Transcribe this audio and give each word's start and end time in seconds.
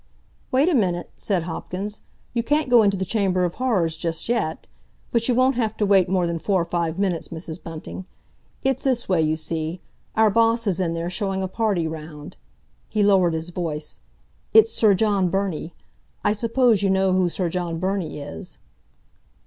"Wait 0.51 0.67
a 0.67 0.73
minute," 0.73 1.11
said 1.15 1.43
Hopkins; 1.43 2.01
"you 2.33 2.41
can't 2.41 2.71
go 2.71 2.81
into 2.81 2.97
the 2.97 3.05
Chamber 3.05 3.45
of 3.45 3.53
Horrors 3.53 3.95
just 3.95 4.27
yet. 4.27 4.65
But 5.11 5.27
you 5.29 5.35
won't 5.35 5.53
have 5.57 5.77
to 5.77 5.85
wait 5.85 6.09
more 6.09 6.25
than 6.25 6.39
four 6.39 6.59
or 6.63 6.65
five 6.65 6.97
minutes, 6.97 7.27
Mrs. 7.27 7.61
Bunting. 7.61 8.07
It's 8.63 8.83
this 8.83 9.07
way, 9.07 9.21
you 9.21 9.37
see; 9.37 9.79
our 10.15 10.31
boss 10.31 10.65
is 10.65 10.79
in 10.79 10.95
there, 10.95 11.11
showing 11.11 11.43
a 11.43 11.47
party 11.47 11.87
round." 11.87 12.35
He 12.89 13.03
lowered 13.03 13.35
his 13.35 13.49
voice. 13.51 13.99
"It's 14.53 14.73
Sir 14.73 14.95
John 14.95 15.29
Burney—I 15.29 16.33
suppose 16.33 16.81
you 16.81 16.89
know 16.89 17.13
who 17.13 17.29
Sir 17.29 17.47
John 17.47 17.77
Burney 17.77 18.17
is?" 18.19 18.57